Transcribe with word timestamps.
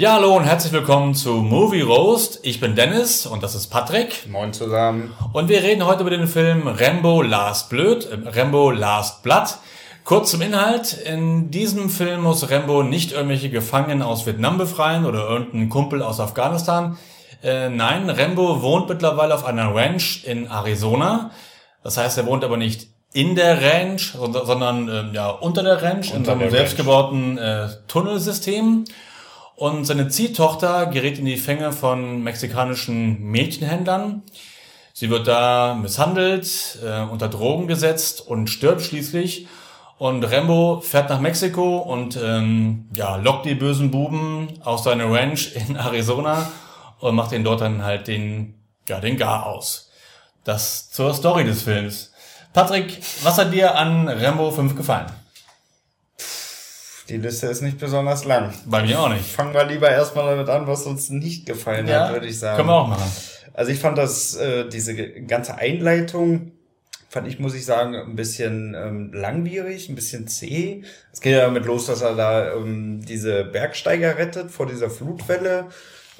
Ja, 0.00 0.14
hallo 0.14 0.34
und 0.34 0.44
herzlich 0.44 0.72
willkommen 0.72 1.14
zu 1.14 1.42
Movie 1.42 1.82
Roast. 1.82 2.40
Ich 2.42 2.58
bin 2.58 2.74
Dennis 2.74 3.26
und 3.26 3.42
das 3.42 3.54
ist 3.54 3.66
Patrick. 3.66 4.26
Moin 4.30 4.54
zusammen. 4.54 5.12
Und 5.34 5.50
wir 5.50 5.62
reden 5.62 5.84
heute 5.84 6.00
über 6.00 6.08
den 6.08 6.26
Film 6.26 6.66
Rambo 6.66 7.20
Last 7.20 7.68
Blood, 7.68 8.06
äh, 8.06 8.16
Rambo 8.30 8.70
Last 8.70 9.22
Blood. 9.22 9.58
Kurz 10.04 10.30
zum 10.30 10.40
Inhalt. 10.40 10.94
In 10.94 11.50
diesem 11.50 11.90
Film 11.90 12.22
muss 12.22 12.50
Rambo 12.50 12.82
nicht 12.82 13.12
irgendwelche 13.12 13.50
Gefangenen 13.50 14.00
aus 14.00 14.24
Vietnam 14.24 14.56
befreien 14.56 15.04
oder 15.04 15.28
irgendeinen 15.28 15.68
Kumpel 15.68 16.02
aus 16.02 16.18
Afghanistan. 16.18 16.96
Äh, 17.42 17.68
nein, 17.68 18.08
Rambo 18.08 18.62
wohnt 18.62 18.88
mittlerweile 18.88 19.34
auf 19.34 19.44
einer 19.44 19.74
Ranch 19.74 20.24
in 20.24 20.46
Arizona. 20.46 21.30
Das 21.84 21.98
heißt, 21.98 22.16
er 22.16 22.24
wohnt 22.24 22.42
aber 22.42 22.56
nicht 22.56 22.88
in 23.12 23.34
der 23.34 23.60
Ranch, 23.60 24.14
sondern 24.14 24.88
äh, 24.88 25.14
ja 25.14 25.28
unter 25.28 25.62
der 25.62 25.82
Ranch, 25.82 26.14
unter 26.14 26.16
in 26.16 26.24
so 26.24 26.30
einem 26.30 26.50
selbstgebauten 26.50 27.36
äh, 27.36 27.68
Tunnelsystem. 27.86 28.86
Und 29.60 29.84
seine 29.84 30.08
Ziehtochter 30.08 30.86
gerät 30.86 31.18
in 31.18 31.26
die 31.26 31.36
Fänge 31.36 31.72
von 31.72 32.22
mexikanischen 32.22 33.22
Mädchenhändlern. 33.24 34.22
Sie 34.94 35.10
wird 35.10 35.26
da 35.26 35.74
misshandelt, 35.78 36.78
äh, 36.82 37.02
unter 37.02 37.28
Drogen 37.28 37.66
gesetzt 37.66 38.26
und 38.26 38.48
stirbt 38.48 38.80
schließlich. 38.80 39.48
Und 39.98 40.24
Rambo 40.24 40.80
fährt 40.80 41.10
nach 41.10 41.20
Mexiko 41.20 41.76
und 41.76 42.18
ähm, 42.24 42.88
ja, 42.96 43.16
lockt 43.16 43.44
die 43.44 43.54
bösen 43.54 43.90
Buben 43.90 44.48
aus 44.64 44.84
seiner 44.84 45.12
Ranch 45.12 45.54
in 45.54 45.76
Arizona 45.76 46.50
und 47.00 47.14
macht 47.14 47.32
den 47.32 47.44
dort 47.44 47.60
dann 47.60 47.84
halt 47.84 48.08
den, 48.08 48.54
ja, 48.88 48.98
den 48.98 49.18
Gar 49.18 49.44
aus. 49.44 49.90
Das 50.42 50.88
zur 50.88 51.12
Story 51.12 51.44
des 51.44 51.64
Films. 51.64 52.14
Patrick, 52.54 53.02
was 53.24 53.36
hat 53.36 53.52
dir 53.52 53.76
an 53.76 54.08
Rambo 54.08 54.50
5 54.52 54.74
gefallen? 54.74 55.19
Die 57.10 57.16
Liste 57.16 57.48
ist 57.48 57.60
nicht 57.60 57.78
besonders 57.78 58.24
lang. 58.24 58.54
Bei 58.66 58.82
mir 58.82 59.00
auch 59.00 59.08
nicht. 59.08 59.26
Fangen 59.26 59.52
wir 59.52 59.64
lieber 59.64 59.90
erstmal 59.90 60.36
damit 60.36 60.48
an, 60.48 60.68
was 60.68 60.86
uns 60.86 61.10
nicht 61.10 61.44
gefallen 61.44 61.88
ja, 61.88 62.06
hat, 62.06 62.12
würde 62.12 62.28
ich 62.28 62.38
sagen. 62.38 62.56
Können 62.56 62.68
wir 62.68 62.74
auch 62.74 62.86
machen. 62.86 63.10
Also 63.52 63.72
ich 63.72 63.80
fand 63.80 63.98
das, 63.98 64.36
äh, 64.36 64.68
diese 64.68 64.94
ganze 64.94 65.56
Einleitung, 65.56 66.52
fand 67.08 67.26
ich, 67.26 67.40
muss 67.40 67.56
ich 67.56 67.64
sagen, 67.64 67.96
ein 67.96 68.14
bisschen 68.14 68.76
ähm, 68.78 69.12
langwierig, 69.12 69.88
ein 69.88 69.96
bisschen 69.96 70.28
zäh. 70.28 70.84
Es 71.12 71.20
geht 71.20 71.32
ja 71.32 71.40
damit 71.40 71.66
los, 71.66 71.86
dass 71.86 72.00
er 72.00 72.14
da 72.14 72.54
ähm, 72.54 73.04
diese 73.04 73.42
Bergsteiger 73.42 74.16
rettet 74.16 74.52
vor 74.52 74.66
dieser 74.66 74.88
Flutwelle. 74.88 75.66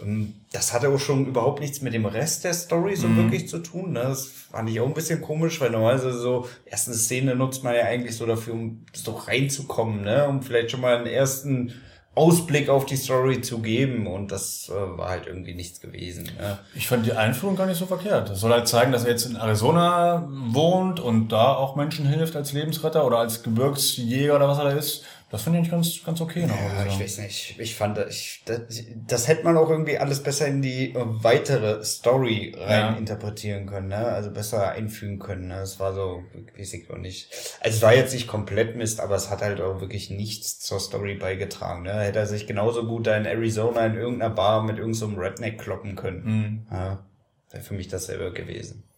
Ähm, 0.03 0.34
das 0.53 0.73
hatte 0.73 0.89
auch 0.89 0.98
schon 0.98 1.27
überhaupt 1.27 1.61
nichts 1.61 1.81
mit 1.81 1.95
dem 1.95 2.06
Rest 2.06 2.45
der 2.45 2.55
Story 2.55 2.97
so 2.97 3.09
mhm. 3.09 3.17
wirklich 3.19 3.48
zu 3.48 3.59
tun. 3.59 3.93
Ne? 3.93 4.01
Das 4.01 4.27
fand 4.27 4.69
ich 4.70 4.81
auch 4.81 4.87
ein 4.87 4.95
bisschen 4.95 5.20
komisch, 5.20 5.61
weil 5.61 5.70
normalerweise 5.70 6.12
so 6.12 6.48
erste 6.67 6.92
Szene 6.95 7.37
nutzt 7.37 7.62
man 7.62 7.75
ja 7.75 7.84
eigentlich 7.84 8.17
so 8.17 8.27
dafür, 8.27 8.55
um 8.55 8.84
so 8.92 9.12
reinzukommen, 9.12 10.03
ne? 10.03 10.27
um 10.29 10.42
vielleicht 10.42 10.70
schon 10.70 10.81
mal 10.81 10.97
einen 10.97 11.07
ersten 11.07 11.73
Ausblick 12.17 12.69
auf 12.69 12.87
die 12.87 12.97
Story 12.97 13.41
zu 13.41 13.61
geben 13.61 14.09
und 14.09 14.33
das 14.33 14.69
äh, 14.69 14.98
war 14.98 15.11
halt 15.11 15.29
irgendwie 15.29 15.55
nichts 15.55 15.81
gewesen. 15.81 16.29
Ja. 16.41 16.59
Ich 16.75 16.89
fand 16.89 17.07
die 17.07 17.12
Einführung 17.12 17.55
gar 17.55 17.67
nicht 17.67 17.79
so 17.79 17.87
verkehrt. 17.87 18.29
Das 18.29 18.41
soll 18.41 18.51
halt 18.51 18.67
zeigen, 18.67 18.91
dass 18.91 19.05
er 19.05 19.11
jetzt 19.11 19.27
in 19.27 19.37
Arizona 19.37 20.29
wohnt 20.29 20.98
und 20.98 21.29
da 21.29 21.55
auch 21.55 21.77
Menschen 21.77 22.07
hilft 22.07 22.35
als 22.35 22.53
Lebensretter 22.53 23.07
oder 23.07 23.19
als 23.19 23.45
Gebirgsjäger 23.45 24.35
oder 24.37 24.48
was 24.48 24.59
er 24.59 24.64
da 24.64 24.70
ist. 24.73 25.05
Das 25.31 25.42
finde 25.42 25.61
ich 25.61 25.70
ganz, 25.70 26.03
ganz 26.05 26.20
okay 26.20 26.45
noch. 26.45 26.56
Ja, 26.56 26.86
ich 26.86 26.98
weiß 26.98 27.19
nicht. 27.19 27.55
Ich 27.61 27.77
fand, 27.77 27.98
ich, 28.09 28.42
das, 28.47 28.62
das 29.06 29.28
hätte 29.28 29.45
man 29.45 29.56
auch 29.56 29.70
irgendwie 29.70 29.97
alles 29.97 30.20
besser 30.25 30.48
in 30.48 30.61
die 30.61 30.92
weitere 30.97 31.84
Story 31.84 32.53
rein 32.59 32.69
ja. 32.69 32.92
interpretieren 32.95 33.67
können, 33.67 33.89
ne? 33.89 34.06
Also 34.08 34.33
besser 34.33 34.73
einfügen 34.73 35.20
können. 35.20 35.47
Ne? 35.47 35.61
Es 35.61 35.78
war 35.78 35.95
so, 35.95 36.25
weiß 36.58 36.75
ich 36.75 36.91
auch 36.91 36.97
nicht. 36.97 37.31
Also 37.61 37.77
es 37.77 37.83
war 37.83 37.95
jetzt 37.95 38.12
nicht 38.12 38.27
komplett 38.27 38.75
Mist, 38.75 38.98
aber 38.98 39.14
es 39.14 39.31
hat 39.31 39.42
halt 39.42 39.61
auch 39.61 39.81
wirklich 39.81 40.11
nichts 40.11 40.58
zur 40.58 40.81
Story 40.81 41.14
beigetragen. 41.14 41.84
Ne? 41.84 41.92
Hätte 41.92 42.19
er 42.19 42.27
sich 42.27 42.48
genauso 42.48 42.84
gut 42.84 43.06
da 43.06 43.17
in 43.17 43.25
Arizona 43.25 43.86
in 43.86 43.95
irgendeiner 43.95 44.34
Bar 44.34 44.64
mit 44.64 44.78
irgendeinem 44.78 45.14
so 45.14 45.20
Redneck 45.20 45.61
kloppen 45.61 45.95
können. 45.95 46.25
Mhm. 46.25 46.67
Ja, 46.73 47.06
wäre 47.51 47.62
für 47.62 47.75
mich 47.75 47.86
dasselbe 47.86 48.33
gewesen. 48.33 48.89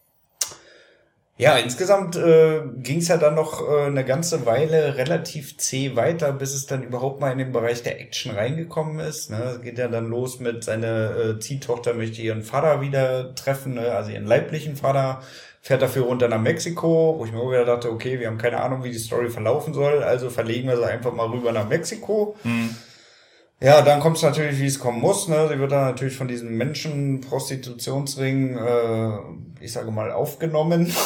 Ja, 1.42 1.56
insgesamt 1.56 2.14
äh, 2.14 2.60
ging 2.76 2.98
es 2.98 3.08
ja 3.08 3.16
dann 3.16 3.34
noch 3.34 3.68
äh, 3.68 3.86
eine 3.86 4.04
ganze 4.04 4.46
Weile 4.46 4.96
relativ 4.96 5.58
zäh 5.58 5.96
weiter, 5.96 6.32
bis 6.32 6.54
es 6.54 6.66
dann 6.66 6.84
überhaupt 6.84 7.20
mal 7.20 7.32
in 7.32 7.38
den 7.38 7.50
Bereich 7.50 7.82
der 7.82 8.00
Action 8.00 8.32
reingekommen 8.32 9.00
ist. 9.00 9.30
Ne? 9.30 9.54
Es 9.56 9.60
geht 9.60 9.76
ja 9.76 9.88
dann 9.88 10.08
los 10.08 10.38
mit 10.38 10.62
seiner 10.62 11.16
äh, 11.16 11.40
Ziehtochter 11.40 11.94
möchte 11.94 12.22
ihren 12.22 12.42
Vater 12.42 12.80
wieder 12.80 13.34
treffen, 13.34 13.74
ne? 13.74 13.90
also 13.90 14.12
ihren 14.12 14.24
leiblichen 14.24 14.76
Vater, 14.76 15.20
fährt 15.60 15.82
dafür 15.82 16.04
runter 16.04 16.28
nach 16.28 16.40
Mexiko, 16.40 17.16
wo 17.18 17.24
ich 17.24 17.32
mir 17.32 17.40
auch 17.40 17.50
wieder 17.50 17.64
dachte, 17.64 17.90
okay, 17.90 18.20
wir 18.20 18.28
haben 18.28 18.38
keine 18.38 18.60
Ahnung, 18.60 18.84
wie 18.84 18.92
die 18.92 18.98
Story 18.98 19.28
verlaufen 19.28 19.74
soll, 19.74 20.04
also 20.04 20.30
verlegen 20.30 20.68
wir 20.68 20.76
sie 20.76 20.86
einfach 20.86 21.12
mal 21.12 21.26
rüber 21.26 21.50
nach 21.50 21.68
Mexiko. 21.68 22.36
Mhm. 22.44 22.70
Ja, 23.60 23.82
dann 23.82 23.98
kommt 23.98 24.18
es 24.18 24.22
natürlich, 24.22 24.60
wie 24.60 24.66
es 24.66 24.78
kommen 24.78 25.00
muss. 25.00 25.26
Ne? 25.26 25.48
Sie 25.48 25.58
wird 25.58 25.72
dann 25.72 25.86
natürlich 25.86 26.16
von 26.16 26.28
diesem 26.28 26.56
Menschen-Prostitutionsring, 26.56 28.56
äh, 28.56 29.18
ich 29.60 29.72
sage 29.72 29.90
mal, 29.90 30.12
aufgenommen. 30.12 30.94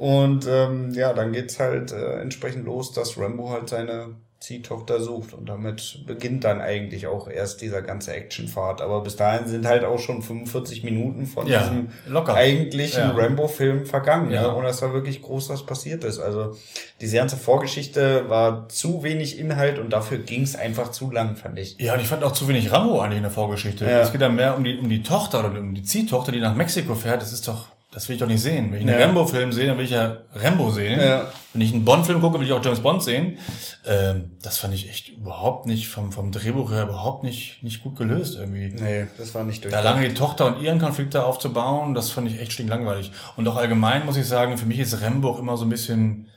Und 0.00 0.46
ähm, 0.48 0.94
ja, 0.94 1.12
dann 1.12 1.30
geht's 1.32 1.60
halt 1.60 1.92
äh, 1.92 2.22
entsprechend 2.22 2.64
los, 2.64 2.92
dass 2.92 3.18
Rambo 3.18 3.50
halt 3.50 3.68
seine 3.68 4.14
Ziehtochter 4.38 4.98
sucht. 4.98 5.34
Und 5.34 5.46
damit 5.50 6.06
beginnt 6.06 6.44
dann 6.44 6.62
eigentlich 6.62 7.06
auch 7.06 7.28
erst 7.28 7.60
dieser 7.60 7.82
ganze 7.82 8.14
Actionfahrt. 8.14 8.80
Aber 8.80 9.02
bis 9.02 9.16
dahin 9.16 9.46
sind 9.46 9.66
halt 9.66 9.84
auch 9.84 9.98
schon 9.98 10.22
45 10.22 10.84
Minuten 10.84 11.26
von 11.26 11.46
ja, 11.46 11.60
diesem 11.60 11.88
locker. 12.06 12.32
eigentlichen 12.32 13.02
ja. 13.02 13.10
Rambo-Film 13.10 13.84
vergangen, 13.84 14.30
ja. 14.30 14.40
Ne? 14.40 14.54
ohne 14.54 14.68
dass 14.68 14.80
da 14.80 14.94
wirklich 14.94 15.20
groß 15.20 15.50
was 15.50 15.66
passiert 15.66 16.02
ist. 16.04 16.18
Also 16.18 16.56
diese 17.02 17.18
ganze 17.18 17.36
Vorgeschichte 17.36 18.30
war 18.30 18.70
zu 18.70 19.02
wenig 19.02 19.38
Inhalt 19.38 19.78
und 19.78 19.92
dafür 19.92 20.16
ging's 20.16 20.56
einfach 20.56 20.92
zu 20.92 21.10
lang, 21.10 21.36
fand 21.36 21.58
ich. 21.58 21.76
Ja, 21.78 21.92
und 21.92 22.00
ich 22.00 22.06
fand 22.06 22.24
auch 22.24 22.32
zu 22.32 22.48
wenig 22.48 22.72
Rambo 22.72 23.02
eigentlich 23.02 23.18
in 23.18 23.24
der 23.24 23.32
Vorgeschichte. 23.32 23.84
Ja. 23.84 24.00
Es 24.00 24.12
geht 24.12 24.22
dann 24.22 24.34
mehr 24.34 24.56
um 24.56 24.64
die, 24.64 24.78
um 24.78 24.88
die 24.88 25.02
Tochter 25.02 25.40
oder 25.40 25.60
um 25.60 25.74
die 25.74 25.82
Ziehtochter, 25.82 26.32
die 26.32 26.40
nach 26.40 26.54
Mexiko 26.54 26.94
fährt. 26.94 27.20
Das 27.20 27.34
ist 27.34 27.46
doch 27.46 27.66
das 27.92 28.08
will 28.08 28.14
ich 28.14 28.20
doch 28.20 28.28
nicht 28.28 28.40
sehen. 28.40 28.70
Wenn 28.70 28.82
ich 28.82 28.88
einen 28.88 29.00
ja. 29.00 29.06
Rambo-Film 29.06 29.50
sehe, 29.52 29.66
dann 29.66 29.76
will 29.76 29.84
ich 29.84 29.90
ja 29.90 30.18
Rambo 30.34 30.70
sehen. 30.70 31.00
Ja. 31.00 31.32
Wenn 31.52 31.62
ich 31.62 31.72
einen 31.72 31.84
Bond-Film 31.84 32.20
gucke, 32.20 32.38
will 32.38 32.46
ich 32.46 32.52
auch 32.52 32.64
James 32.64 32.80
Bond 32.80 33.02
sehen. 33.02 33.38
Ähm, 33.84 34.30
das 34.42 34.58
fand 34.58 34.74
ich 34.74 34.88
echt 34.88 35.08
überhaupt 35.08 35.66
nicht, 35.66 35.88
vom, 35.88 36.12
vom 36.12 36.30
Drehbuch 36.30 36.70
her 36.70 36.84
überhaupt 36.84 37.24
nicht, 37.24 37.62
nicht 37.64 37.82
gut 37.82 37.96
gelöst 37.96 38.36
irgendwie. 38.38 38.68
Nee, 38.68 39.08
das 39.18 39.34
war 39.34 39.42
nicht 39.42 39.64
durch. 39.64 39.72
Da 39.72 39.80
lange 39.80 40.08
die 40.08 40.14
Tochter 40.14 40.46
und 40.46 40.62
ihren 40.62 40.78
Konflikt 40.78 41.14
da 41.14 41.24
aufzubauen, 41.24 41.94
das 41.94 42.10
fand 42.10 42.28
ich 42.28 42.40
echt 42.40 42.52
stinklangweilig. 42.52 43.10
Und 43.36 43.48
auch 43.48 43.56
allgemein 43.56 44.06
muss 44.06 44.16
ich 44.16 44.26
sagen, 44.26 44.56
für 44.56 44.66
mich 44.66 44.78
ist 44.78 45.02
Rambo 45.02 45.30
auch 45.30 45.38
immer 45.40 45.56
so 45.56 45.64
ein 45.64 45.70
bisschen 45.70 46.28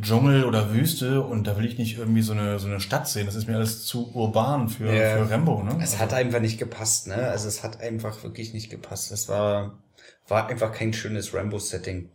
Dschungel 0.00 0.44
oder 0.44 0.72
Wüste 0.72 1.22
und 1.22 1.46
da 1.46 1.56
will 1.56 1.64
ich 1.64 1.78
nicht 1.78 1.98
irgendwie 1.98 2.22
so 2.22 2.34
eine, 2.34 2.58
so 2.58 2.68
eine 2.68 2.78
Stadt 2.78 3.08
sehen. 3.08 3.26
Das 3.26 3.34
ist 3.34 3.48
mir 3.48 3.56
alles 3.56 3.84
zu 3.86 4.14
urban 4.14 4.68
für, 4.68 4.92
ja. 4.92 5.16
für 5.16 5.30
Rambo, 5.30 5.62
ne? 5.62 5.78
Es 5.82 5.98
hat 5.98 6.12
einfach 6.12 6.40
nicht 6.40 6.58
gepasst, 6.58 7.08
ne? 7.08 7.14
Also 7.16 7.48
es 7.48 7.64
hat 7.64 7.80
einfach 7.80 8.22
wirklich 8.22 8.52
nicht 8.52 8.70
gepasst. 8.70 9.10
Es 9.10 9.28
war, 9.28 9.78
war 10.26 10.48
einfach 10.48 10.72
kein 10.72 10.92
schönes 10.92 11.34
Rambo-Setting. 11.34 12.10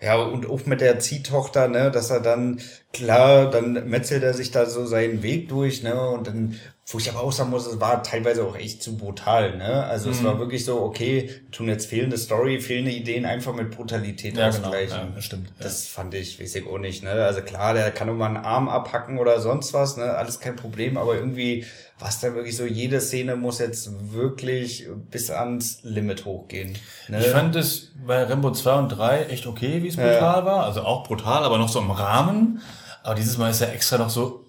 Ja, 0.00 0.16
und 0.16 0.46
auch 0.46 0.66
mit 0.66 0.80
der 0.80 0.98
Ziehtochter, 0.98 1.68
ne, 1.68 1.90
dass 1.90 2.10
er 2.10 2.20
dann, 2.20 2.60
klar, 2.92 3.50
dann 3.50 3.88
metzelt 3.88 4.22
er 4.22 4.34
sich 4.34 4.50
da 4.50 4.66
so 4.66 4.84
seinen 4.86 5.22
Weg 5.22 5.48
durch, 5.48 5.82
ne, 5.82 5.98
und 6.10 6.26
dann, 6.26 6.58
wo 6.86 6.98
ich 6.98 7.08
aber 7.08 7.22
auch 7.22 7.32
sagen 7.32 7.50
muss, 7.50 7.66
es 7.66 7.80
war 7.80 8.02
teilweise 8.02 8.44
auch 8.44 8.56
echt 8.56 8.82
zu 8.82 8.96
brutal, 8.96 9.56
ne, 9.56 9.84
also 9.84 10.08
mhm. 10.08 10.14
es 10.14 10.24
war 10.24 10.38
wirklich 10.38 10.64
so, 10.64 10.80
okay, 10.82 11.30
tun 11.52 11.68
jetzt 11.68 11.86
fehlende 11.86 12.18
Story, 12.18 12.60
fehlende 12.60 12.90
Ideen 12.90 13.24
einfach 13.24 13.54
mit 13.54 13.70
Brutalität 13.70 14.36
ja, 14.36 14.50
genau. 14.50 14.66
ausgleichen. 14.66 14.98
Genau. 14.98 15.10
Ja, 15.10 15.16
das 15.16 15.24
stimmt. 15.24 15.48
Ja. 15.48 15.64
Das 15.64 15.86
fand 15.86 16.14
ich, 16.14 16.40
weiß 16.40 16.54
ich 16.54 16.66
auch 16.66 16.78
nicht, 16.78 17.02
ne, 17.02 17.10
also 17.10 17.40
klar, 17.40 17.74
der 17.74 17.90
kann 17.90 18.08
nur 18.08 18.16
mal 18.16 18.26
einen 18.26 18.44
Arm 18.44 18.68
abhacken 18.68 19.18
oder 19.18 19.40
sonst 19.40 19.72
was, 19.72 19.96
ne, 19.96 20.04
alles 20.04 20.40
kein 20.40 20.56
Problem, 20.56 20.96
aber 20.98 21.14
irgendwie 21.14 21.64
was 22.02 22.18
da 22.18 22.34
wirklich 22.34 22.56
so, 22.56 22.64
jede 22.64 23.00
Szene 23.00 23.36
muss 23.36 23.60
jetzt 23.60 24.12
wirklich 24.12 24.88
bis 25.10 25.30
ans 25.30 25.78
Limit 25.82 26.24
hochgehen. 26.24 26.76
Ne? 27.06 27.20
Ich 27.20 27.28
fand 27.28 27.54
es 27.54 27.92
bei 28.04 28.24
Rambo 28.24 28.50
2 28.50 28.74
und 28.74 28.88
3 28.88 29.26
echt 29.26 29.46
okay, 29.46 29.84
wie 29.84 29.88
es 29.88 29.96
brutal 29.96 30.40
ja. 30.40 30.44
war. 30.44 30.64
Also 30.64 30.82
auch 30.82 31.06
brutal, 31.06 31.44
aber 31.44 31.58
noch 31.58 31.68
so 31.68 31.78
im 31.78 31.92
Rahmen. 31.92 32.60
Aber 33.02 33.14
dieses 33.14 33.38
Mal 33.38 33.50
ist 33.50 33.60
ja 33.60 33.68
extra 33.68 33.98
noch 33.98 34.10
so, 34.10 34.44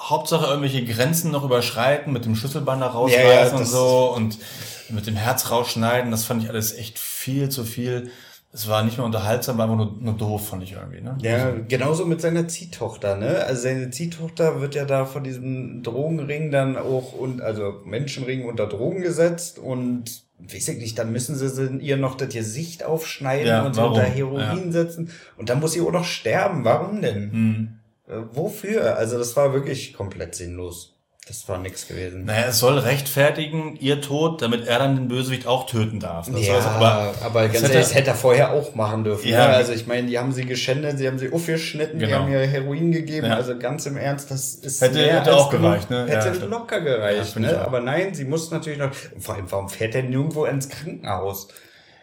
Hauptsache 0.00 0.46
irgendwelche 0.46 0.84
Grenzen 0.84 1.30
noch 1.30 1.44
überschreiten, 1.44 2.12
mit 2.12 2.24
dem 2.24 2.34
Schlüsselband 2.34 2.82
rausreißen 2.82 3.28
ja, 3.28 3.46
ja, 3.46 3.56
und 3.56 3.66
so 3.66 4.14
und 4.14 4.38
mit 4.88 5.06
dem 5.06 5.16
Herz 5.16 5.50
rausschneiden. 5.50 6.10
Das 6.10 6.24
fand 6.24 6.42
ich 6.42 6.48
alles 6.48 6.72
echt 6.72 6.98
viel 6.98 7.50
zu 7.50 7.64
viel 7.64 8.10
es 8.52 8.68
war 8.68 8.82
nicht 8.82 8.98
mehr 8.98 9.06
unterhaltsam, 9.06 9.58
war 9.58 9.70
einfach 9.70 9.76
nur, 9.76 9.96
nur 10.00 10.14
doof, 10.14 10.48
fand 10.48 10.64
ich 10.64 10.72
irgendwie. 10.72 11.00
Ne? 11.00 11.16
Ja, 11.22 11.46
also. 11.46 11.62
genauso 11.68 12.04
mit 12.04 12.20
seiner 12.20 12.48
Ziehtochter. 12.48 13.16
Ne? 13.16 13.44
Also 13.44 13.62
seine 13.62 13.90
Ziehtochter 13.90 14.60
wird 14.60 14.74
ja 14.74 14.84
da 14.84 15.04
von 15.06 15.22
diesem 15.22 15.84
Drogenring 15.84 16.50
dann 16.50 16.76
auch, 16.76 17.12
und 17.12 17.42
also 17.42 17.80
Menschenring 17.84 18.44
unter 18.44 18.66
Drogen 18.66 19.02
gesetzt 19.02 19.60
und 19.60 20.24
weiß 20.40 20.68
ich 20.68 20.78
nicht, 20.78 20.98
dann 20.98 21.12
müssen 21.12 21.36
sie 21.36 21.78
ihr 21.78 21.96
noch 21.96 22.16
das 22.16 22.30
Gesicht 22.30 22.82
aufschneiden 22.82 23.46
ja, 23.46 23.64
und 23.64 23.74
so 23.74 23.86
unter 23.86 24.02
Heroin 24.02 24.66
ja. 24.66 24.72
setzen. 24.72 25.10
Und 25.36 25.48
dann 25.48 25.60
muss 25.60 25.72
sie 25.72 25.82
auch 25.82 25.92
noch 25.92 26.04
sterben. 26.04 26.64
Warum 26.64 27.02
denn? 27.02 27.32
Hm. 27.32 27.79
Äh, 28.10 28.22
wofür? 28.32 28.96
Also 28.96 29.18
das 29.18 29.36
war 29.36 29.52
wirklich 29.52 29.94
komplett 29.94 30.34
sinnlos. 30.34 30.96
Das 31.28 31.48
war 31.48 31.58
nix 31.58 31.86
gewesen. 31.86 32.24
Naja, 32.24 32.46
es 32.48 32.58
soll 32.58 32.76
rechtfertigen, 32.78 33.76
ihr 33.78 34.00
Tod, 34.00 34.42
damit 34.42 34.66
er 34.66 34.80
dann 34.80 34.96
den 34.96 35.06
Bösewicht 35.06 35.46
auch 35.46 35.64
töten 35.66 36.00
darf. 36.00 36.28
Das 36.28 36.44
ja, 36.44 36.54
heißt, 36.54 36.66
aber, 36.66 37.14
aber 37.22 37.42
ganz 37.42 37.54
hätte- 37.62 37.66
ehrlich, 37.74 37.86
das 37.86 37.94
hätte 37.94 38.08
er 38.10 38.14
vorher 38.16 38.50
auch 38.52 38.74
machen 38.74 39.04
dürfen. 39.04 39.28
Ja. 39.28 39.46
ne? 39.46 39.54
Also 39.54 39.72
ich 39.72 39.86
meine, 39.86 40.08
die 40.08 40.18
haben 40.18 40.32
sie 40.32 40.44
geschändet, 40.44 40.98
sie 40.98 41.06
haben 41.06 41.20
sie 41.20 41.30
aufgeschnitten, 41.32 42.00
die 42.00 42.06
Genau. 42.06 42.20
haben 42.22 42.32
ihr 42.32 42.40
Heroin 42.40 42.90
gegeben. 42.90 43.28
Ja. 43.28 43.36
Also 43.36 43.56
ganz 43.56 43.86
im 43.86 43.96
Ernst, 43.96 44.30
das 44.32 44.54
ist 44.54 44.80
Hätte- 44.80 45.06
hätte 45.12 45.36
auch 45.36 45.50
gereicht, 45.50 45.88
ne? 45.90 46.06
Ja, 46.08 46.16
Hätte 46.20 46.34
stimmt. 46.34 46.50
locker 46.50 46.78
Ja, 46.78 46.84
gereicht. 46.84 47.38
ne? 47.38 47.60
Aber 47.60 47.78
nein, 47.80 48.12
sie 48.12 48.24
muss 48.24 48.50
natürlich 48.50 48.80
noch. 48.80 48.90
Vor 49.20 49.36
allem, 49.36 49.46
warum 49.52 49.68
fährt 49.68 49.94
er 49.94 50.02
nirgendwo 50.02 50.46
ins 50.46 50.68
Krankenhaus? 50.68 51.46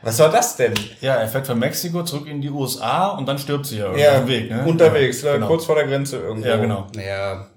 Was 0.02 0.20
war 0.20 0.30
das 0.30 0.56
denn? 0.56 0.74
Ja, 1.02 1.16
er 1.16 1.28
fährt 1.28 1.48
von 1.48 1.58
Mexiko 1.58 2.04
zurück 2.04 2.28
in 2.28 2.42
die 2.42 2.50
USA 2.50 3.10
und 3.10 3.26
dann 3.28 3.38
stirbt 3.38 3.66
sie 3.66 3.80
ja, 3.80 3.96
Ja, 3.96 4.12
auf 4.12 4.18
dem 4.20 4.28
Weg. 4.28 4.50
Ne? 4.50 4.64
unterwegs, 4.66 5.22
ja, 5.22 5.32
äh, 5.32 5.34
genau. 5.36 5.48
kurz 5.48 5.66
vor 5.66 5.76
der 5.76 5.88
Grenze 5.88 6.18
irgendwo. 6.18 6.48
Ja, 6.48 6.58
genau. 6.58 6.88
Ja, 6.96 7.48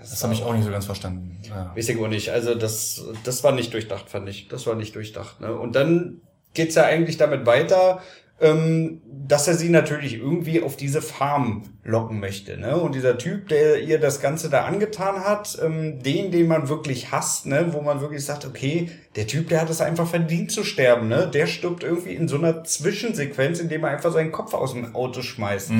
Das 0.00 0.22
habe 0.22 0.34
ich 0.34 0.42
auch 0.42 0.52
nicht 0.52 0.64
so 0.64 0.70
ganz 0.70 0.86
verstanden. 0.86 1.38
Ja. 1.42 1.72
Weiß 1.74 1.88
ich 1.88 1.98
auch 1.98 2.08
nicht. 2.08 2.30
Also 2.30 2.54
das, 2.54 3.04
das 3.22 3.44
war 3.44 3.52
nicht 3.52 3.72
durchdacht, 3.72 4.08
fand 4.08 4.28
ich. 4.28 4.48
Das 4.48 4.66
war 4.66 4.74
nicht 4.74 4.94
durchdacht. 4.94 5.40
Ne? 5.40 5.54
Und 5.54 5.76
dann 5.76 6.20
geht's 6.52 6.74
ja 6.74 6.84
eigentlich 6.84 7.16
damit 7.16 7.46
weiter, 7.46 8.00
ähm, 8.40 9.00
dass 9.26 9.48
er 9.48 9.54
sie 9.54 9.68
natürlich 9.68 10.14
irgendwie 10.14 10.62
auf 10.62 10.76
diese 10.76 11.00
Farm 11.00 11.62
locken 11.82 12.20
möchte. 12.20 12.58
Ne? 12.58 12.76
Und 12.76 12.94
dieser 12.94 13.16
Typ, 13.16 13.48
der 13.48 13.80
ihr 13.82 13.98
das 13.98 14.20
Ganze 14.20 14.50
da 14.50 14.64
angetan 14.64 15.24
hat, 15.24 15.58
ähm, 15.62 16.02
den, 16.02 16.30
den 16.30 16.48
man 16.48 16.68
wirklich 16.68 17.12
hasst, 17.12 17.46
ne? 17.46 17.68
wo 17.72 17.80
man 17.80 18.00
wirklich 18.00 18.24
sagt, 18.24 18.44
okay, 18.44 18.90
der 19.16 19.26
Typ, 19.26 19.48
der 19.48 19.60
hat 19.60 19.70
es 19.70 19.80
einfach 19.80 20.06
verdient 20.08 20.50
zu 20.50 20.64
sterben. 20.64 21.08
Ne? 21.08 21.28
Der 21.32 21.46
stirbt 21.46 21.84
irgendwie 21.84 22.14
in 22.14 22.28
so 22.28 22.36
einer 22.36 22.64
Zwischensequenz, 22.64 23.60
indem 23.60 23.84
er 23.84 23.90
einfach 23.90 24.12
seinen 24.12 24.32
Kopf 24.32 24.52
aus 24.52 24.72
dem 24.72 24.94
Auto 24.94 25.22
schmeißt. 25.22 25.70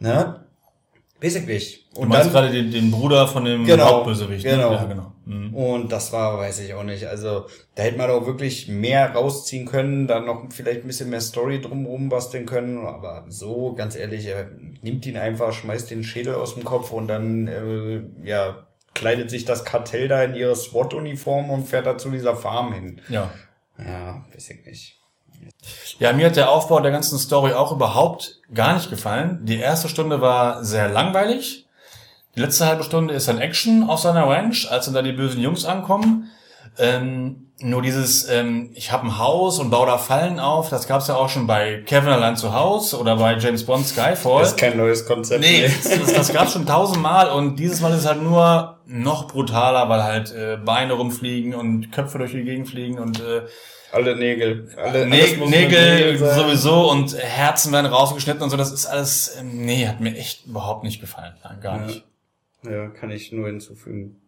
Ne? 0.00 0.40
Weiß 1.20 1.34
ich 1.34 1.46
nicht. 1.46 1.88
Du 1.94 2.04
meinst 2.04 2.30
gerade 2.30 2.50
den, 2.50 2.70
den 2.70 2.90
Bruder 2.92 3.26
von 3.26 3.44
dem 3.44 3.64
Genau, 3.66 3.86
Hauptbösewicht. 3.86 4.44
genau. 4.44 4.70
Ne? 4.70 4.76
Ja, 4.76 4.84
genau. 4.84 5.12
Mhm. 5.28 5.54
Und 5.54 5.92
das 5.92 6.10
war, 6.14 6.38
weiß 6.38 6.60
ich 6.60 6.72
auch 6.72 6.84
nicht. 6.84 7.06
Also 7.06 7.46
da 7.74 7.82
hätte 7.82 7.98
man 7.98 8.10
auch 8.10 8.24
wirklich 8.24 8.66
mehr 8.66 9.12
rausziehen 9.12 9.66
können, 9.66 10.06
dann 10.06 10.24
noch 10.24 10.46
vielleicht 10.50 10.80
ein 10.80 10.86
bisschen 10.86 11.10
mehr 11.10 11.20
Story 11.20 11.60
drumherum 11.60 12.08
basteln 12.08 12.46
können. 12.46 12.86
Aber 12.86 13.26
so, 13.28 13.74
ganz 13.74 13.94
ehrlich, 13.94 14.24
er 14.24 14.48
nimmt 14.80 15.04
ihn 15.04 15.18
einfach, 15.18 15.52
schmeißt 15.52 15.90
den 15.90 16.02
Schädel 16.02 16.34
aus 16.34 16.54
dem 16.54 16.64
Kopf 16.64 16.92
und 16.92 17.08
dann, 17.08 17.46
äh, 17.46 18.00
ja, 18.26 18.66
kleidet 18.94 19.28
sich 19.28 19.44
das 19.44 19.66
Kartell 19.66 20.08
da 20.08 20.22
in 20.22 20.34
ihre 20.34 20.56
SWAT-Uniform 20.56 21.50
und 21.50 21.68
fährt 21.68 21.84
da 21.84 21.98
zu 21.98 22.10
dieser 22.10 22.34
Farm 22.34 22.72
hin. 22.72 23.02
Ja. 23.10 23.30
Ja, 23.78 24.24
weiß 24.32 24.50
ich 24.50 24.64
nicht. 24.64 24.98
Ja, 25.98 26.14
mir 26.14 26.26
hat 26.26 26.36
der 26.36 26.50
Aufbau 26.50 26.80
der 26.80 26.90
ganzen 26.90 27.18
Story 27.18 27.52
auch 27.52 27.70
überhaupt 27.70 28.40
gar 28.52 28.74
nicht 28.74 28.88
gefallen. 28.88 29.40
Die 29.42 29.58
erste 29.58 29.88
Stunde 29.90 30.22
war 30.22 30.64
sehr 30.64 30.88
langweilig. 30.88 31.67
Die 32.38 32.44
letzte 32.44 32.66
halbe 32.66 32.84
Stunde 32.84 33.14
ist 33.14 33.26
dann 33.26 33.38
Action 33.38 33.82
auf 33.90 33.98
seiner 33.98 34.28
Ranch, 34.28 34.70
als 34.70 34.84
dann 34.84 34.94
da 34.94 35.02
die 35.02 35.10
bösen 35.10 35.40
Jungs 35.40 35.64
ankommen. 35.64 36.30
Ähm, 36.78 37.48
nur 37.58 37.82
dieses, 37.82 38.28
ähm, 38.28 38.70
ich 38.74 38.92
habe 38.92 39.06
ein 39.06 39.18
Haus 39.18 39.58
und 39.58 39.70
baue 39.70 39.88
da 39.88 39.98
Fallen 39.98 40.38
auf, 40.38 40.70
das 40.70 40.86
gab's 40.86 41.08
ja 41.08 41.16
auch 41.16 41.28
schon 41.28 41.48
bei 41.48 41.82
Kevin 41.84 42.10
allein 42.10 42.36
zu 42.36 42.52
Haus 42.52 42.94
oder 42.94 43.16
bei 43.16 43.36
James 43.38 43.66
Bond 43.66 43.88
Skyfall. 43.88 44.42
Das 44.42 44.50
ist 44.50 44.56
kein 44.56 44.76
neues 44.76 45.04
Konzept. 45.04 45.40
Nee, 45.40 45.62
das, 45.62 45.98
das, 45.98 46.12
das 46.12 46.32
gab's 46.32 46.52
schon 46.52 46.64
tausendmal 46.64 47.30
und 47.30 47.56
dieses 47.56 47.80
Mal 47.80 47.90
ist 47.90 48.02
es 48.02 48.06
halt 48.06 48.22
nur 48.22 48.78
noch 48.86 49.26
brutaler, 49.26 49.88
weil 49.88 50.04
halt 50.04 50.30
äh, 50.30 50.58
Beine 50.64 50.92
rumfliegen 50.92 51.56
und 51.56 51.90
Köpfe 51.90 52.18
durch 52.18 52.30
die 52.30 52.44
Gegend 52.44 52.68
fliegen 52.68 53.00
und 53.00 53.18
äh, 53.18 53.42
Alle 53.90 54.14
Nägel. 54.14 54.68
Alle, 54.80 55.08
Nägel, 55.08 55.48
Nägel 55.48 56.18
sowieso 56.18 56.88
und 56.88 57.18
Herzen 57.18 57.72
werden 57.72 57.86
rausgeschnitten 57.86 58.42
und 58.42 58.50
so. 58.50 58.56
Das 58.56 58.70
ist 58.70 58.86
alles, 58.86 59.36
ähm, 59.40 59.64
nee, 59.66 59.88
hat 59.88 59.98
mir 59.98 60.16
echt 60.16 60.46
überhaupt 60.46 60.84
nicht 60.84 61.00
gefallen. 61.00 61.34
Nein, 61.42 61.58
gar 61.60 61.78
nicht. 61.80 62.04
Ja, 62.64 62.88
kann 62.88 63.10
ich 63.10 63.32
nur 63.32 63.46
hinzufügen. 63.46 64.20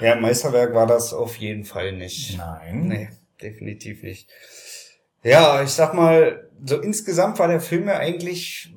Ja, 0.00 0.14
Meisterwerk 0.16 0.74
war 0.74 0.86
das 0.86 1.12
auf 1.12 1.36
jeden 1.36 1.64
Fall 1.64 1.92
nicht. 1.92 2.36
Nein. 2.38 2.86
Nee, 2.88 3.08
definitiv 3.40 4.02
nicht. 4.02 4.28
Ja, 5.24 5.62
ich 5.62 5.70
sag 5.70 5.94
mal, 5.94 6.48
so 6.64 6.80
insgesamt 6.80 7.38
war 7.38 7.48
der 7.48 7.60
Film 7.60 7.88
ja 7.88 7.96
eigentlich, 7.96 8.72